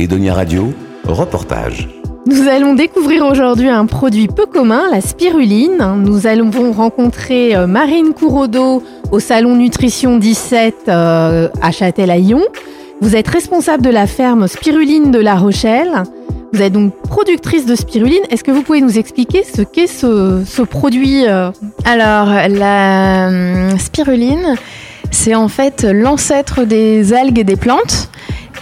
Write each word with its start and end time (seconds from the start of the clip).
Edonia 0.00 0.32
Radio, 0.32 0.72
reportage. 1.04 1.86
Nous 2.26 2.48
allons 2.48 2.74
découvrir 2.74 3.26
aujourd'hui 3.26 3.68
un 3.68 3.84
produit 3.84 4.28
peu 4.28 4.46
commun, 4.46 4.84
la 4.90 5.02
spiruline. 5.02 5.76
Nous 5.98 6.26
allons 6.26 6.50
rencontrer 6.72 7.54
euh, 7.54 7.66
Marine 7.66 8.14
Couraudeau 8.14 8.82
au 9.12 9.20
salon 9.20 9.56
Nutrition 9.56 10.16
17 10.16 10.74
euh, 10.88 11.48
à 11.60 11.70
Châtel-Aillon. 11.70 12.40
Vous 13.02 13.14
êtes 13.14 13.28
responsable 13.28 13.82
de 13.82 13.90
la 13.90 14.06
ferme 14.06 14.48
Spiruline 14.48 15.10
de 15.10 15.18
La 15.18 15.34
Rochelle. 15.34 16.04
Vous 16.54 16.62
êtes 16.62 16.72
donc 16.72 16.94
productrice 17.02 17.66
de 17.66 17.74
spiruline. 17.74 18.22
Est-ce 18.30 18.42
que 18.42 18.52
vous 18.52 18.62
pouvez 18.62 18.80
nous 18.80 18.98
expliquer 18.98 19.44
ce 19.44 19.60
qu'est 19.60 19.86
ce, 19.86 20.62
produit 20.62 21.26
euh 21.26 21.50
Alors, 21.84 22.26
la 22.48 23.76
spiruline, 23.78 24.56
c'est 25.10 25.34
en 25.34 25.48
fait 25.48 25.84
l'ancêtre 25.84 26.64
des 26.64 27.12
algues 27.12 27.38
et 27.38 27.44
des 27.44 27.56
plantes. 27.56 28.09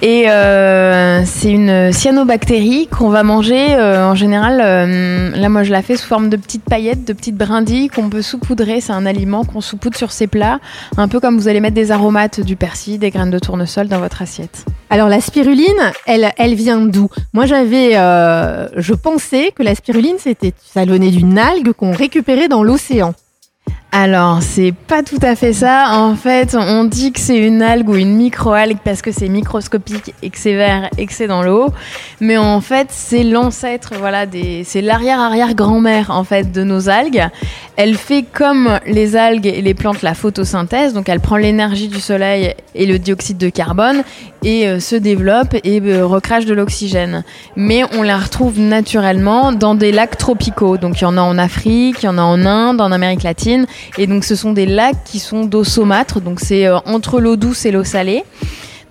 Et 0.01 0.31
euh, 0.31 1.25
c'est 1.25 1.51
une 1.51 1.93
cyanobactérie 1.93 2.87
qu'on 2.87 3.09
va 3.09 3.25
manger 3.25 3.75
euh, 3.75 4.07
en 4.07 4.15
général. 4.15 4.61
Euh, 4.63 5.31
là, 5.37 5.49
moi, 5.49 5.65
je 5.65 5.73
la 5.73 5.83
fais 5.83 5.97
sous 5.97 6.07
forme 6.07 6.29
de 6.29 6.37
petites 6.37 6.63
paillettes, 6.63 7.05
de 7.05 7.13
petites 7.13 7.37
brindilles 7.37 7.89
qu'on 7.89 8.09
peut 8.09 8.23
saupoudrer. 8.23 8.81
C'est 8.81 8.93
un 8.93 9.07
aliment 9.07 9.45
qu'on 9.45 9.61
saupoudre 9.61 9.97
sur 9.97 10.13
ses 10.13 10.29
plats, 10.29 10.61
un 10.97 11.09
peu 11.09 11.19
comme 11.19 11.37
vous 11.37 11.49
allez 11.49 11.59
mettre 11.59 11.75
des 11.75 11.91
aromates, 11.91 12.41
du 12.41 12.55
persil, 12.55 13.01
des 13.01 13.11
graines 13.11 13.31
de 13.31 13.41
tournesol 13.41 13.89
dans 13.89 13.99
votre 13.99 14.23
assiette. 14.23 14.67
Alors 14.91 15.09
la 15.09 15.21
spiruline, 15.21 15.93
elle, 16.07 16.33
elle 16.39 16.55
vient 16.55 16.81
d'où? 16.81 17.09
Moi, 17.33 17.47
j'avais, 17.47 17.95
je 17.95 18.95
pensais 18.95 19.53
que 19.55 19.63
la 19.63 19.75
spiruline, 19.75 20.17
c'était, 20.19 20.55
ça 20.65 20.87
d'une 20.87 21.39
algue 21.39 21.73
qu'on 21.73 21.93
récupérait 21.93 22.49
dans 22.49 22.63
l'océan. 22.63 23.15
Alors, 23.91 24.43
c'est 24.43 24.73
pas 24.73 25.03
tout 25.03 25.19
à 25.23 25.35
fait 25.35 25.55
ça. 25.55 25.99
En 25.99 26.15
fait, 26.15 26.55
on 26.55 26.85
dit 26.85 27.11
que 27.11 27.19
c'est 27.19 27.39
une 27.39 27.63
algue 27.63 27.89
ou 27.89 27.95
une 27.97 28.17
microalgue 28.17 28.77
parce 28.85 29.01
que 29.01 29.13
c'est 29.13 29.29
microscopique 29.29 30.15
et 30.23 30.29
que 30.29 30.37
c'est 30.39 30.55
vert 30.55 30.91
et 30.99 31.07
que 31.07 31.13
c'est 31.15 31.27
dans 31.27 31.43
l'eau. 31.43 31.71
Mais 32.21 32.37
en 32.37 32.61
fait, 32.61 32.89
c'est 32.91 33.25
l'ancêtre, 33.25 33.95
voilà, 33.99 34.27
des, 34.27 34.63
c'est 34.65 34.83
l'arrière-arrière-grand-mère, 34.83 36.11
en 36.11 36.23
fait, 36.23 36.53
de 36.53 36.65
nos 36.65 36.91
algues. 36.91 37.29
Elle 37.81 37.95
fait 37.95 38.25
comme 38.25 38.81
les 38.87 39.15
algues 39.15 39.47
et 39.47 39.63
les 39.63 39.73
plantes 39.73 40.03
la 40.03 40.15
photosynthèse. 40.15 40.95
Donc, 40.95 41.09
elle 41.09 41.21
prend 41.21 41.37
l'énergie 41.37 41.87
du 41.87 42.01
soleil 42.01 42.53
et 42.75 42.87
le 42.87 42.99
dioxyde 42.99 43.39
de 43.39 43.51
carbone 43.51 44.03
et 44.43 44.67
euh, 44.67 44.81
se 44.81 44.97
développe 44.97 45.55
et 45.63 45.81
euh, 45.81 46.05
recrache 46.05 46.45
de 46.45 46.55
l'oxygène. 46.55 47.23
Mais 47.55 47.85
on 47.97 48.03
la 48.03 48.19
retrouve 48.19 48.59
naturellement 48.59 49.53
dans 49.53 49.77
des 49.77 49.93
lacs 49.93 50.19
tropicaux. 50.19 50.77
Donc, 50.77 51.01
il 51.01 51.03
y 51.03 51.07
en 51.07 51.17
a 51.17 51.21
en 51.21 51.39
Afrique, 51.39 52.03
il 52.03 52.07
y 52.07 52.09
en 52.09 52.19
a 52.19 52.23
en 52.23 52.45
Inde, 52.45 52.81
en 52.81 52.91
Amérique 52.91 53.23
latine. 53.23 53.67
Et 53.97 54.09
donc 54.09 54.25
ce 54.25 54.35
sont 54.35 54.53
des 54.53 54.67
lacs 54.67 55.05
qui 55.05 55.21
sont 55.21 55.45
d'eau 55.45 55.63
saumâtre, 55.63 56.21
donc 56.21 56.41
c'est 56.41 56.67
euh, 56.67 56.79
entre 56.85 57.21
l'eau 57.21 57.37
douce 57.37 57.65
et 57.65 57.71
l'eau 57.71 57.85
salée. 57.85 58.25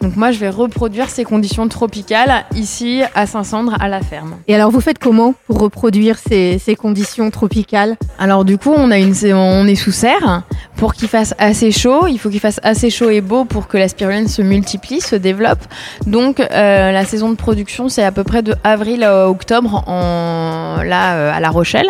Donc 0.01 0.15
moi, 0.15 0.31
je 0.31 0.39
vais 0.39 0.49
reproduire 0.49 1.09
ces 1.09 1.23
conditions 1.23 1.67
tropicales 1.67 2.45
ici 2.55 3.01
à 3.15 3.25
Saint-Cendre, 3.25 3.75
à 3.79 3.87
la 3.87 4.01
ferme. 4.01 4.35
Et 4.47 4.55
alors, 4.55 4.71
vous 4.71 4.81
faites 4.81 4.99
comment 4.99 5.33
pour 5.47 5.59
reproduire 5.59 6.17
ces, 6.17 6.59
conditions 6.77 7.29
tropicales? 7.31 7.97
Alors 8.19 8.45
du 8.45 8.57
coup, 8.57 8.71
on, 8.75 8.91
a 8.91 8.97
une, 8.97 9.13
on 9.33 9.67
est 9.67 9.75
sous 9.75 9.91
serre. 9.91 10.43
Pour 10.75 10.93
qu'il 10.93 11.07
fasse 11.07 11.33
assez 11.39 11.71
chaud, 11.71 12.05
il 12.07 12.19
faut 12.19 12.29
qu'il 12.29 12.39
fasse 12.39 12.59
assez 12.61 12.91
chaud 12.91 13.09
et 13.09 13.21
beau 13.21 13.45
pour 13.45 13.67
que 13.67 13.77
la 13.77 13.87
spiruline 13.87 14.27
se 14.27 14.43
multiplie, 14.43 15.01
se 15.01 15.15
développe. 15.15 15.59
Donc 16.05 16.39
euh, 16.39 16.91
la 16.91 17.05
saison 17.05 17.31
de 17.31 17.35
production, 17.35 17.89
c'est 17.89 18.03
à 18.03 18.11
peu 18.11 18.23
près 18.23 18.43
de 18.43 18.53
avril 18.63 19.03
à 19.03 19.27
octobre 19.27 19.83
en, 19.87 20.83
là, 20.83 21.15
euh, 21.15 21.31
à 21.33 21.39
La 21.39 21.49
Rochelle. 21.49 21.89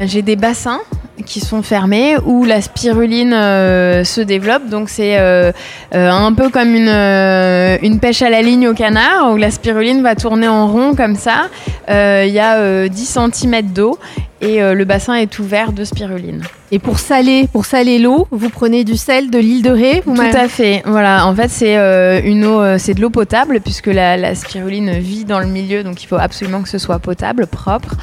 J'ai 0.00 0.22
des 0.22 0.36
bassins 0.36 0.80
qui 1.26 1.40
sont 1.40 1.62
fermés 1.62 2.16
où 2.24 2.44
la 2.44 2.60
spiruline 2.60 3.32
euh, 3.32 4.04
se 4.04 4.20
développe. 4.20 4.68
Donc 4.68 4.88
c'est 4.88 5.18
euh, 5.18 5.52
euh, 5.94 6.10
un 6.10 6.32
peu 6.32 6.48
comme 6.48 6.74
une, 6.74 6.88
une 6.88 8.00
pêche 8.00 8.22
à 8.22 8.30
la 8.30 8.42
ligne 8.42 8.68
au 8.68 8.74
canard 8.74 9.32
où 9.32 9.36
la 9.36 9.50
spiruline 9.50 10.02
va 10.02 10.14
tourner 10.14 10.48
en 10.48 10.68
rond 10.68 10.94
comme 10.94 11.16
ça. 11.16 11.48
Il 11.88 12.32
y 12.32 12.40
a 12.40 12.88
10 12.88 13.18
cm 13.32 13.62
d'eau 13.62 13.98
et 14.40 14.60
le 14.60 14.84
bassin 14.84 15.14
est 15.14 15.38
ouvert 15.38 15.72
de 15.72 15.84
spiruline. 15.84 16.42
Et 16.70 16.78
pour 16.78 16.98
saler, 16.98 17.48
pour 17.50 17.64
saler 17.64 17.98
l'eau, 17.98 18.28
vous 18.30 18.50
prenez 18.50 18.84
du 18.84 18.98
sel 18.98 19.30
de 19.30 19.38
l'île 19.38 19.62
de 19.62 19.70
Ré 19.70 20.02
Tout 20.04 20.14
à 20.20 20.48
fait. 20.48 20.82
Voilà, 20.84 21.26
en 21.26 21.34
fait, 21.34 21.48
c'est 21.48 21.78
euh, 21.78 22.20
une 22.22 22.44
eau, 22.44 22.60
euh, 22.60 22.76
c'est 22.78 22.92
de 22.92 23.00
l'eau 23.00 23.08
potable 23.08 23.60
puisque 23.60 23.86
la, 23.86 24.34
spiruline 24.34 24.98
vit 24.98 25.24
dans 25.24 25.40
le 25.40 25.46
milieu, 25.46 25.82
donc 25.82 26.02
il 26.02 26.06
faut 26.06 26.16
absolument 26.16 26.60
que 26.60 26.68
ce 26.68 26.76
soit 26.76 26.98
potable, 26.98 27.46
propre. 27.46 27.94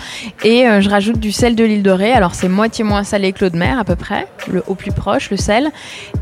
Et 0.43 0.67
euh, 0.67 0.81
je 0.81 0.89
rajoute 0.89 1.19
du 1.19 1.31
sel 1.31 1.55
de 1.55 1.63
l'île 1.63 1.83
de 1.83 1.91
Ré. 1.91 2.11
Alors 2.11 2.33
c'est 2.33 2.49
moitié 2.49 2.83
moins 2.83 3.03
salé 3.03 3.33
que 3.33 3.45
l'eau 3.45 3.51
de 3.51 3.57
mer 3.57 3.77
à 3.77 3.83
peu 3.83 3.95
près, 3.95 4.27
le, 4.51 4.63
au 4.65 4.73
plus 4.73 4.91
proche, 4.91 5.29
le 5.29 5.37
sel. 5.37 5.69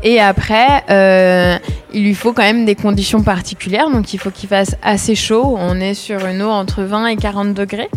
Et 0.02 0.20
après, 0.20 0.84
il 1.94 2.04
lui 2.04 2.14
faut 2.14 2.34
quand 2.34 2.42
même 2.42 2.66
des 2.66 2.74
conditions 2.74 3.22
particulières, 3.22 3.90
donc 3.90 4.12
il 4.12 4.18
faut 4.18 4.30
qu'il 4.30 4.50
fasse 4.50 4.76
assez 4.82 5.14
chaud. 5.14 5.56
On 5.58 5.80
est 5.80 5.94
sur 5.94 6.26
une 6.26 6.42
eau 6.42 6.50
entre 6.50 6.82
20 6.82 7.06
et 7.06 7.16
40 7.16 7.54
degrés. 7.54 7.88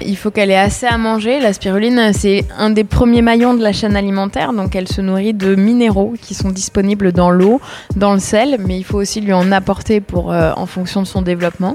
Il 0.00 0.16
faut 0.16 0.30
qu'elle 0.30 0.50
ait 0.50 0.56
assez 0.56 0.86
à 0.86 0.98
manger. 0.98 1.40
La 1.40 1.52
spiruline, 1.52 2.12
c'est 2.12 2.44
un 2.56 2.70
des 2.70 2.84
premiers 2.84 3.22
maillons 3.22 3.54
de 3.54 3.62
la 3.62 3.72
chaîne 3.72 3.96
alimentaire, 3.96 4.52
donc 4.52 4.76
elle 4.76 4.88
se 4.88 5.00
nourrit 5.00 5.34
de 5.34 5.54
minéraux 5.54 6.14
qui 6.20 6.34
sont 6.34 6.50
disponibles 6.50 7.12
dans 7.12 7.30
l'eau, 7.30 7.60
dans 7.96 8.12
le 8.12 8.20
sel, 8.20 8.58
mais 8.60 8.78
il 8.78 8.84
faut 8.84 8.98
aussi 8.98 9.20
lui 9.20 9.32
en 9.32 9.50
apporter 9.52 10.00
pour, 10.00 10.32
euh, 10.32 10.52
en 10.56 10.66
fonction 10.66 11.02
de 11.02 11.06
son 11.06 11.22
développement. 11.22 11.74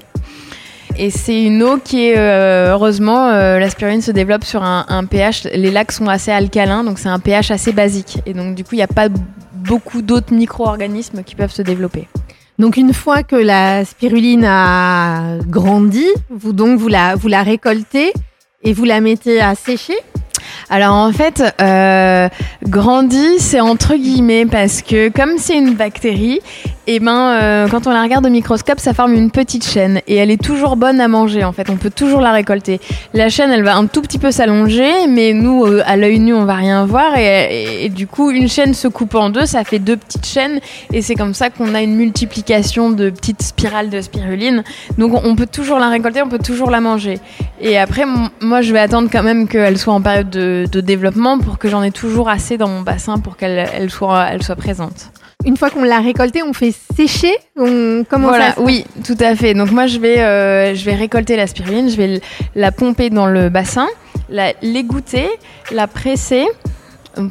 Et 0.97 1.09
c'est 1.09 1.43
une 1.43 1.63
eau 1.63 1.77
qui 1.77 2.09
est, 2.09 2.17
euh, 2.17 2.73
heureusement, 2.73 3.29
euh, 3.29 3.59
la 3.59 3.69
spiruline 3.69 4.01
se 4.01 4.11
développe 4.11 4.43
sur 4.43 4.63
un, 4.63 4.85
un, 4.89 5.05
pH, 5.05 5.45
les 5.45 5.71
lacs 5.71 5.91
sont 5.91 6.07
assez 6.07 6.31
alcalins, 6.31 6.83
donc 6.83 6.99
c'est 6.99 7.09
un 7.09 7.19
pH 7.19 7.51
assez 7.51 7.71
basique. 7.71 8.19
Et 8.25 8.33
donc 8.33 8.55
du 8.55 8.63
coup, 8.63 8.71
il 8.73 8.77
n'y 8.77 8.83
a 8.83 8.87
pas 8.87 9.07
beaucoup 9.53 10.01
d'autres 10.01 10.33
micro-organismes 10.33 11.23
qui 11.23 11.35
peuvent 11.35 11.53
se 11.53 11.61
développer. 11.61 12.07
Donc 12.61 12.77
une 12.77 12.93
fois 12.93 13.23
que 13.23 13.35
la 13.35 13.83
spiruline 13.85 14.45
a 14.45 15.39
grandi, 15.47 16.05
vous 16.29 16.53
donc 16.53 16.77
vous 16.77 16.89
la, 16.89 17.15
récoltez 17.41 18.13
et 18.61 18.73
vous 18.73 18.85
la 18.85 19.01
mettez 19.01 19.41
à 19.41 19.55
sécher? 19.55 19.97
Alors 20.69 20.93
en 20.93 21.11
fait, 21.11 21.43
euh, 21.59 22.29
grandi, 22.63 23.39
c'est 23.39 23.61
entre 23.61 23.95
guillemets 23.95 24.45
parce 24.45 24.83
que 24.83 25.09
comme 25.09 25.39
c'est 25.39 25.57
une 25.57 25.73
bactérie, 25.73 26.39
eh 26.87 26.99
ben 26.99 27.39
euh, 27.39 27.67
quand 27.67 27.85
on 27.85 27.91
la 27.91 28.01
regarde 28.01 28.25
au 28.25 28.29
microscope, 28.29 28.79
ça 28.79 28.93
forme 28.93 29.13
une 29.13 29.29
petite 29.29 29.65
chaîne 29.65 30.01
et 30.07 30.15
elle 30.15 30.31
est 30.31 30.41
toujours 30.41 30.75
bonne 30.75 30.99
à 30.99 31.07
manger. 31.07 31.43
En 31.43 31.51
fait, 31.51 31.69
on 31.69 31.75
peut 31.75 31.91
toujours 31.91 32.21
la 32.21 32.31
récolter. 32.31 32.79
La 33.13 33.29
chaîne, 33.29 33.51
elle 33.51 33.63
va 33.63 33.75
un 33.75 33.85
tout 33.85 34.01
petit 34.01 34.17
peu 34.17 34.31
s'allonger, 34.31 35.07
mais 35.07 35.33
nous, 35.33 35.63
euh, 35.65 35.83
à 35.85 35.95
l'œil 35.95 36.19
nu, 36.19 36.33
on 36.33 36.45
va 36.45 36.55
rien 36.55 36.85
voir 36.85 37.17
et, 37.17 37.89
du 37.89 38.07
coup, 38.07 38.31
une 38.31 38.47
chaîne 38.49 38.73
se 38.73 38.87
coupe 38.87 39.13
en 39.15 39.29
deux, 39.29 39.45
ça 39.45 39.63
fait 39.63 39.79
deux 39.79 39.97
petites 39.97 40.25
chaînes 40.25 40.59
et 40.91 41.01
c'est 41.01 41.15
comme 41.15 41.35
ça 41.35 41.49
qu'on 41.51 41.75
a 41.75 41.81
une 41.81 41.95
multiplication 41.95 42.89
de 42.89 43.11
petites 43.11 43.43
spirales 43.43 43.89
de 43.89 44.01
spiruline. 44.01 44.63
Donc 44.97 45.13
on 45.23 45.35
peut 45.35 45.47
toujours 45.47 45.77
la 45.77 45.89
récolter, 45.89 46.23
on 46.23 46.29
peut 46.29 46.39
toujours 46.39 46.71
la 46.71 46.81
manger. 46.81 47.19
Et 47.59 47.77
après, 47.77 48.05
moi, 48.41 48.61
je 48.61 48.73
vais 48.73 48.79
attendre 48.79 49.09
quand 49.11 49.23
même 49.23 49.47
qu'elle 49.47 49.77
soit 49.77 49.93
en 49.93 50.01
période 50.01 50.29
de 50.29 50.81
développement 50.81 51.37
pour 51.37 51.59
que 51.59 51.69
j'en 51.69 51.83
ai 51.83 51.91
toujours 51.91 52.27
assez 52.27 52.57
dans 52.57 52.67
mon 52.67 52.81
bassin 52.81 53.19
pour 53.19 53.37
qu'elle 53.37 53.69
elle 53.73 53.91
soit, 53.91 54.27
elle 54.31 54.41
soit 54.41 54.55
présente. 54.55 55.11
Une 55.45 55.57
fois 55.57 55.69
qu'on 55.69 55.83
l'a 55.83 55.99
récoltée, 55.99 56.43
on 56.43 56.53
fait 56.53 56.73
sécher 56.95 57.35
on, 57.57 58.03
Comment 58.09 58.27
voilà, 58.27 58.53
Oui, 58.57 58.85
tout 59.03 59.17
à 59.19 59.35
fait. 59.35 59.53
Donc 59.53 59.71
moi, 59.71 59.87
je 59.87 59.99
vais, 59.99 60.19
euh, 60.19 60.75
je 60.75 60.85
vais 60.85 60.95
récolter 60.95 61.35
la 61.35 61.47
spiruline, 61.47 61.89
je 61.89 61.97
vais 61.97 62.21
la 62.55 62.71
pomper 62.71 63.09
dans 63.09 63.25
le 63.25 63.49
bassin, 63.49 63.87
l'égoutter, 64.61 65.27
la 65.71 65.87
presser 65.87 66.45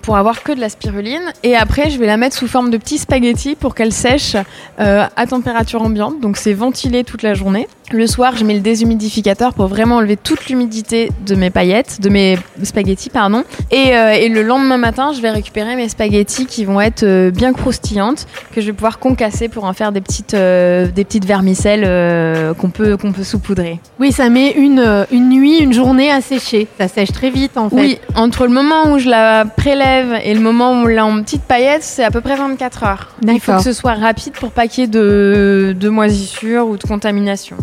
pour 0.02 0.16
avoir 0.16 0.42
que 0.42 0.52
de 0.52 0.60
la 0.60 0.68
spiruline. 0.68 1.32
Et 1.42 1.56
après, 1.56 1.90
je 1.90 1.98
vais 1.98 2.06
la 2.06 2.16
mettre 2.16 2.36
sous 2.36 2.48
forme 2.48 2.70
de 2.70 2.76
petits 2.76 2.98
spaghettis 2.98 3.54
pour 3.54 3.74
qu'elle 3.74 3.92
sèche 3.92 4.36
euh, 4.78 5.06
à 5.14 5.26
température 5.26 5.82
ambiante. 5.82 6.20
Donc 6.20 6.36
c'est 6.36 6.52
ventilé 6.52 7.04
toute 7.04 7.22
la 7.22 7.34
journée. 7.34 7.68
Le 7.92 8.06
soir, 8.06 8.36
je 8.36 8.44
mets 8.44 8.54
le 8.54 8.60
déshumidificateur 8.60 9.52
pour 9.52 9.66
vraiment 9.66 9.96
enlever 9.96 10.16
toute 10.16 10.46
l'humidité 10.46 11.10
de 11.26 11.34
mes 11.34 11.50
paillettes, 11.50 12.00
de 12.00 12.08
mes 12.08 12.38
spaghettis, 12.62 13.10
pardon. 13.10 13.44
Et, 13.70 13.96
euh, 13.96 14.12
et, 14.12 14.28
le 14.28 14.42
lendemain 14.42 14.76
matin, 14.76 15.12
je 15.12 15.20
vais 15.20 15.30
récupérer 15.30 15.74
mes 15.74 15.88
spaghettis 15.88 16.46
qui 16.46 16.64
vont 16.64 16.80
être 16.80 17.02
euh, 17.02 17.30
bien 17.32 17.52
croustillantes, 17.52 18.28
que 18.54 18.60
je 18.60 18.66
vais 18.66 18.72
pouvoir 18.72 19.00
concasser 19.00 19.48
pour 19.48 19.64
en 19.64 19.72
faire 19.72 19.90
des 19.90 20.00
petites, 20.00 20.34
des 20.34 21.04
petites 21.04 21.24
vermicelles 21.24 22.54
qu'on 22.56 22.70
peut, 22.70 22.96
qu'on 22.96 23.12
peut 23.12 23.24
saupoudrer. 23.24 23.80
Oui, 23.98 24.12
ça 24.12 24.28
met 24.28 24.52
une, 24.52 25.06
une 25.10 25.28
nuit, 25.28 25.58
une 25.58 25.72
journée 25.72 26.12
à 26.12 26.20
sécher. 26.20 26.68
Ça 26.78 26.86
sèche 26.86 27.12
très 27.12 27.30
vite 27.30 27.56
en 27.56 27.70
fait. 27.70 27.76
Oui, 27.76 27.98
entre 28.14 28.46
le 28.46 28.52
moment 28.52 28.92
où 28.92 28.98
je 28.98 29.08
la 29.08 29.44
prélève 29.44 30.20
et 30.22 30.34
le 30.34 30.40
moment 30.40 30.70
où 30.72 30.84
on 30.84 30.86
l'a 30.86 31.04
en 31.04 31.22
petites 31.22 31.42
paillettes, 31.42 31.82
c'est 31.82 32.04
à 32.04 32.10
peu 32.10 32.20
près 32.20 32.36
24 32.36 32.84
heures. 32.84 33.08
Il 33.26 33.40
faut 33.40 33.52
que 33.52 33.62
ce 33.62 33.72
soit 33.72 33.94
rapide 33.94 34.32
pour 34.32 34.52
pas 34.52 34.68
qu'il 34.68 34.82
y 34.82 34.84
ait 34.84 34.88
de, 34.88 35.74
de 35.78 35.88
moisissure 35.88 36.66
ou 36.66 36.76
de 36.76 36.82
contamination. 36.82 37.56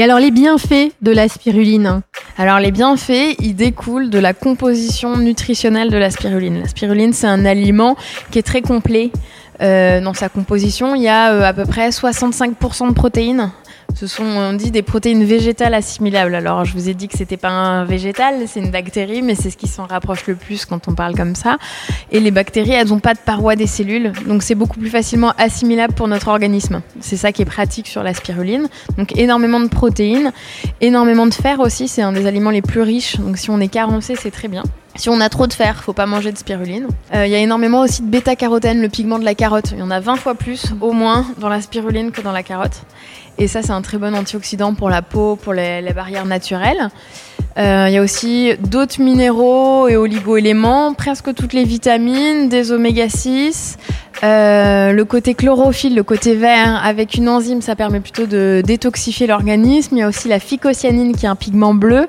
Et 0.00 0.02
alors 0.02 0.18
les 0.18 0.30
bienfaits 0.30 0.92
de 1.02 1.10
la 1.10 1.28
spiruline? 1.28 2.00
Alors 2.38 2.58
les 2.58 2.70
bienfaits, 2.70 3.36
ils 3.38 3.54
découlent 3.54 4.08
de 4.08 4.18
la 4.18 4.32
composition 4.32 5.18
nutritionnelle 5.18 5.90
de 5.90 5.98
la 5.98 6.10
spiruline. 6.10 6.58
La 6.58 6.68
spiruline, 6.68 7.12
c'est 7.12 7.26
un 7.26 7.44
aliment 7.44 7.96
qui 8.30 8.38
est 8.38 8.42
très 8.42 8.62
complet. 8.62 9.10
Euh, 9.60 10.00
dans 10.00 10.14
sa 10.14 10.30
composition, 10.30 10.94
il 10.94 11.02
y 11.02 11.08
a 11.08 11.32
euh, 11.32 11.42
à 11.42 11.52
peu 11.52 11.66
près 11.66 11.90
65% 11.90 12.88
de 12.88 12.94
protéines, 12.94 13.50
Ce 13.94 14.06
sont, 14.06 14.24
on 14.24 14.52
dit, 14.54 14.70
des 14.70 14.82
protéines 14.82 15.24
végétales 15.24 15.74
assimilables. 15.74 16.34
Alors, 16.34 16.64
je 16.64 16.72
vous 16.72 16.88
ai 16.88 16.94
dit 16.94 17.08
que 17.08 17.18
c'était 17.18 17.36
pas 17.36 17.50
un 17.50 17.84
végétal, 17.84 18.36
c'est 18.46 18.60
une 18.60 18.70
bactérie, 18.70 19.22
mais 19.22 19.34
c'est 19.34 19.50
ce 19.50 19.56
qui 19.56 19.68
s'en 19.68 19.86
rapproche 19.86 20.26
le 20.26 20.34
plus 20.34 20.64
quand 20.64 20.88
on 20.88 20.94
parle 20.94 21.14
comme 21.14 21.34
ça. 21.34 21.58
Et 22.10 22.20
les 22.20 22.30
bactéries, 22.30 22.72
elles 22.72 22.88
n'ont 22.88 23.00
pas 23.00 23.14
de 23.14 23.18
paroi 23.18 23.56
des 23.56 23.66
cellules, 23.66 24.12
donc 24.26 24.42
c'est 24.42 24.54
beaucoup 24.54 24.78
plus 24.78 24.90
facilement 24.90 25.32
assimilable 25.38 25.94
pour 25.94 26.08
notre 26.08 26.28
organisme. 26.28 26.82
C'est 27.00 27.16
ça 27.16 27.32
qui 27.32 27.42
est 27.42 27.46
pratique 27.46 27.88
sur 27.88 28.02
la 28.02 28.14
spiruline. 28.14 28.68
Donc, 28.96 29.16
énormément 29.18 29.60
de 29.60 29.68
protéines, 29.68 30.32
énormément 30.80 31.26
de 31.26 31.34
fer 31.34 31.60
aussi. 31.60 31.88
C'est 31.88 32.02
un 32.02 32.12
des 32.12 32.26
aliments 32.26 32.50
les 32.50 32.62
plus 32.62 32.82
riches. 32.82 33.18
Donc, 33.18 33.36
si 33.36 33.50
on 33.50 33.60
est 33.60 33.68
carencé, 33.68 34.14
c'est 34.16 34.30
très 34.30 34.48
bien. 34.48 34.62
Si 34.96 35.08
on 35.08 35.20
a 35.20 35.28
trop 35.28 35.46
de 35.46 35.52
fer, 35.52 35.82
faut 35.82 35.92
pas 35.92 36.06
manger 36.06 36.32
de 36.32 36.38
spiruline. 36.38 36.88
Euh, 37.14 37.26
il 37.26 37.32
y 37.32 37.34
a 37.34 37.38
énormément 37.38 37.82
aussi 37.82 38.02
de 38.02 38.08
bêta-carotène, 38.08 38.82
le 38.82 38.88
pigment 38.88 39.18
de 39.18 39.24
la 39.24 39.34
carotte. 39.34 39.70
Il 39.72 39.78
y 39.78 39.82
en 39.82 39.90
a 39.90 40.00
20 40.00 40.16
fois 40.16 40.34
plus, 40.34 40.72
au 40.80 40.92
moins, 40.92 41.26
dans 41.38 41.48
la 41.48 41.60
spiruline 41.60 42.10
que 42.10 42.20
dans 42.20 42.32
la 42.32 42.42
carotte. 42.42 42.82
Et 43.38 43.48
ça, 43.48 43.62
c'est 43.62 43.70
un 43.70 43.82
très 43.82 43.98
bon 43.98 44.14
antioxydant 44.14 44.74
pour 44.74 44.90
la 44.90 45.00
peau, 45.00 45.36
pour 45.36 45.54
les, 45.54 45.92
barrières 45.94 46.26
naturelles. 46.26 46.90
Euh, 47.56 47.86
il 47.88 47.94
y 47.94 47.98
a 47.98 48.02
aussi 48.02 48.52
d'autres 48.58 49.00
minéraux 49.00 49.88
et 49.88 49.96
oligo-éléments, 49.96 50.94
presque 50.94 51.34
toutes 51.34 51.52
les 51.52 51.64
vitamines, 51.64 52.48
des 52.48 52.70
oméga 52.70 53.08
6, 53.08 53.78
euh, 54.22 54.92
le 54.92 55.04
côté 55.04 55.34
chlorophylle, 55.34 55.94
le 55.94 56.02
côté 56.02 56.34
vert, 56.34 56.80
avec 56.84 57.14
une 57.14 57.28
enzyme, 57.28 57.62
ça 57.62 57.74
permet 57.74 58.00
plutôt 58.00 58.26
de 58.26 58.62
détoxifier 58.64 59.26
l'organisme. 59.26 59.96
Il 59.96 60.00
y 60.00 60.02
a 60.02 60.08
aussi 60.08 60.28
la 60.28 60.38
phycocyanine 60.38 61.16
qui 61.16 61.26
est 61.26 61.28
un 61.28 61.36
pigment 61.36 61.74
bleu, 61.74 62.06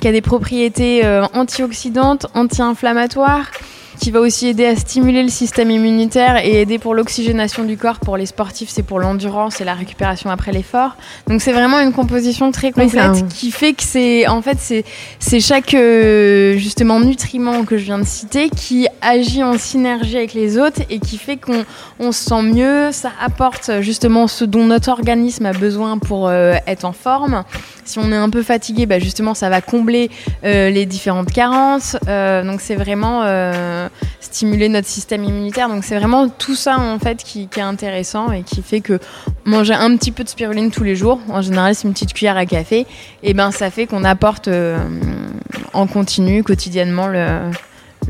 qui 0.00 0.08
a 0.08 0.12
des 0.12 0.20
propriétés 0.20 1.04
euh, 1.04 1.26
antioxydantes, 1.34 2.26
anti-inflammatoires 2.34 3.50
qui 3.98 4.10
va 4.10 4.20
aussi 4.20 4.48
aider 4.48 4.64
à 4.64 4.76
stimuler 4.76 5.22
le 5.22 5.28
système 5.28 5.70
immunitaire 5.70 6.44
et 6.44 6.60
aider 6.60 6.78
pour 6.78 6.94
l'oxygénation 6.94 7.64
du 7.64 7.76
corps. 7.76 7.98
Pour 7.98 8.16
les 8.16 8.26
sportifs, 8.26 8.68
c'est 8.70 8.82
pour 8.82 9.00
l'endurance 9.00 9.60
et 9.60 9.64
la 9.64 9.74
récupération 9.74 10.30
après 10.30 10.52
l'effort. 10.52 10.96
Donc 11.26 11.42
c'est 11.42 11.52
vraiment 11.52 11.80
une 11.80 11.92
composition 11.92 12.50
très 12.52 12.72
complète 12.72 13.28
qui 13.28 13.50
fait 13.50 13.72
que 13.72 13.82
c'est 13.82 14.26
en 14.28 14.42
fait 14.42 14.58
c'est 14.60 14.84
c'est 15.18 15.40
chaque 15.40 15.74
euh, 15.74 16.56
justement 16.56 17.00
nutriment 17.00 17.64
que 17.64 17.76
je 17.76 17.84
viens 17.84 17.98
de 17.98 18.06
citer 18.06 18.50
qui 18.50 18.86
agit 19.00 19.42
en 19.42 19.58
synergie 19.58 20.16
avec 20.16 20.34
les 20.34 20.58
autres 20.58 20.82
et 20.90 21.00
qui 21.00 21.18
fait 21.18 21.36
qu'on 21.36 21.64
on 21.98 22.12
se 22.12 22.24
sent 22.24 22.42
mieux. 22.42 22.92
Ça 22.92 23.10
apporte 23.20 23.70
justement 23.80 24.28
ce 24.28 24.44
dont 24.44 24.64
notre 24.64 24.90
organisme 24.90 25.46
a 25.46 25.52
besoin 25.52 25.98
pour 25.98 26.28
euh, 26.28 26.54
être 26.66 26.84
en 26.84 26.92
forme. 26.92 27.44
Si 27.84 27.98
on 27.98 28.12
est 28.12 28.16
un 28.16 28.30
peu 28.30 28.42
fatigué, 28.42 28.86
bah 28.86 28.98
justement 28.98 29.34
ça 29.34 29.48
va 29.48 29.60
combler 29.60 30.10
euh, 30.44 30.70
les 30.70 30.86
différentes 30.86 31.32
carences. 31.32 31.96
donc 32.06 32.60
c'est 32.60 32.76
vraiment 32.76 33.22
stimuler 34.20 34.68
notre 34.68 34.88
système 34.88 35.24
immunitaire. 35.24 35.68
Donc 35.68 35.84
c'est 35.84 35.96
vraiment 35.96 36.28
tout 36.28 36.54
ça 36.54 36.78
en 36.78 36.98
fait 36.98 37.22
qui, 37.22 37.48
est 37.56 37.60
intéressant 37.60 38.32
et 38.32 38.42
qui 38.42 38.62
fait 38.62 38.80
que 38.80 38.98
manger 39.44 39.74
un 39.74 39.96
petit 39.96 40.12
peu 40.12 40.24
de 40.24 40.28
spiruline 40.28 40.70
tous 40.70 40.84
les 40.84 40.96
jours, 40.96 41.20
en 41.28 41.42
général 41.42 41.74
c'est 41.74 41.86
une 41.86 41.94
petite 41.94 42.12
cuillère 42.12 42.36
à 42.36 42.46
café, 42.46 42.86
et 43.22 43.34
ben 43.34 43.50
ça 43.50 43.70
fait 43.70 43.86
qu'on 43.86 44.04
apporte 44.04 44.48
euh, 44.48 44.78
en 45.72 45.86
continu 45.86 46.42
quotidiennement 46.42 47.08